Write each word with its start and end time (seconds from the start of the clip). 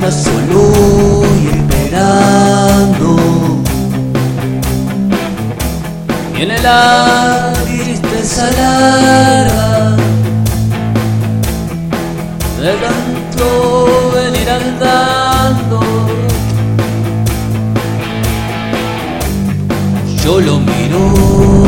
ya 0.00 0.10
solo 0.10 1.22
y 1.42 1.48
esperando. 1.48 3.16
Y 6.38 6.42
en 6.42 6.50
el 6.50 6.66
aire 6.66 7.60
tristeza 7.64 8.50
larga 8.50 9.96
de 12.60 12.72
tanto 12.84 14.12
venir 14.14 14.50
andando. 14.50 15.80
Yo 20.24 20.40
lo 20.40 20.60
miro 20.60 21.59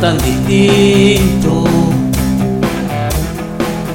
tan 0.00 0.18
distintos. 0.18 1.68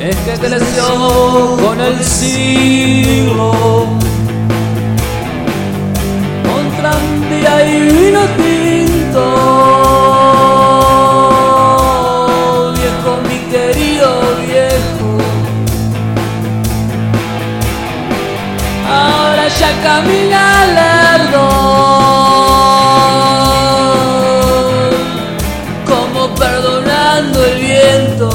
Es 0.00 0.16
que 0.16 0.32
creció 0.46 1.56
con 1.62 1.80
el 1.80 2.02
siglo, 2.02 3.52
con 6.46 6.70
tranvía 6.78 7.66
y 7.66 7.80
vino 7.80 8.20
tinto. 8.36 9.24
Viejo, 12.78 13.12
mi 13.28 13.38
querido 13.52 14.08
viejo. 14.46 15.10
ahora 18.88 19.48
ya 19.48 19.70
camina 19.82 20.66
lerdo 20.66 20.99
perdonando 26.28 27.44
el 27.44 27.58
viento. 27.58 28.28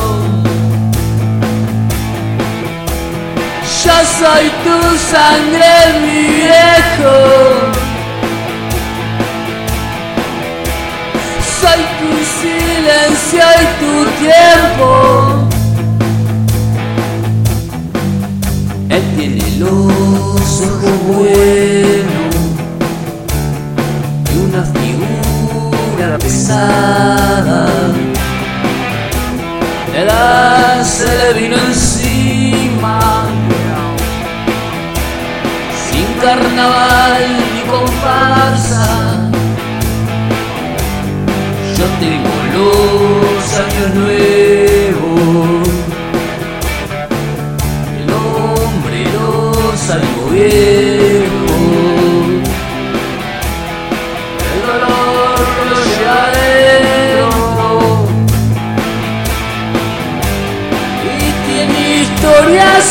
Yo 3.84 3.98
soy 4.20 4.46
tu 4.64 4.78
sangre 5.12 5.74
mi 6.02 6.22
viejo. 6.42 7.16
Soy 11.62 11.82
tu 12.00 12.12
silencio 12.40 13.46
y 13.62 13.66
tu 13.82 13.94
tiempo. 14.24 14.88
Él 18.90 19.04
tiene 19.18 19.44
los 19.60 20.62
ojos 20.62 20.96
buenos 21.08 22.36
y 24.34 24.38
una 24.38 24.64
figura 24.64 26.18
pesada. 26.18 27.05
Le 30.06 30.12
da 30.12 30.84
se 30.84 31.08
le 31.18 31.34
vino 31.34 31.58
encima, 31.58 33.00
sin 35.90 36.08
carnaval 36.22 37.24
ni 37.54 37.62
comparsa. 37.62 38.86
Yo 41.78 41.86
tengo 42.04 42.36
los 42.56 43.46
años 43.66 43.90
nuevos. 43.96 45.68
El 47.98 48.08
hombre 48.14 48.98
los 49.16 49.90
algo 49.90 50.24
viejo 50.32 50.75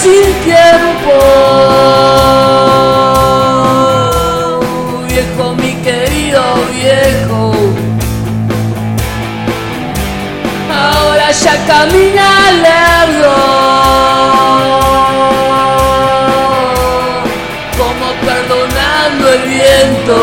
sin 0.02 0.26
tiempo. 0.44 1.16
Viejo, 5.08 5.54
mi 5.54 5.72
querido 5.86 6.42
viejo. 6.72 7.52
Ahora 10.70 11.30
ya 11.30 11.56
camina 11.66 12.28
lerdo 12.64 13.36
Como 17.78 18.06
perdonando 18.26 19.24
el 19.32 19.42
viento. 19.54 20.18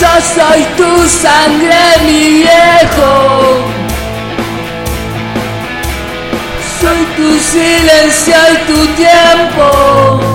Yo 0.00 0.12
soy 0.36 0.60
tu 0.76 0.90
sangre, 1.08 1.80
mi 2.06 2.22
viejo 2.42 3.07
tiempo 8.86 10.28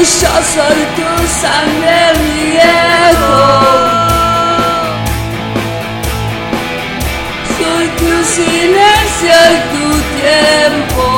Y 0.00 0.02
yo 0.02 0.32
soy 0.54 0.80
tu 0.96 1.10
sangre, 1.42 2.00
viejo. 2.18 3.38
Soy 7.58 7.86
tu 7.98 8.12
silencio 8.24 9.36
y 9.50 9.60
tu 9.72 9.86
tiempo. 10.16 11.09